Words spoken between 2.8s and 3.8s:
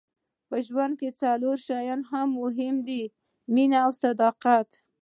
دي مینه